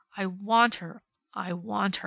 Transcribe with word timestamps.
I 0.17 0.25
want 0.25 0.75
her. 0.75 1.03
I 1.33 1.53
want 1.53 1.97
her!" 1.97 1.99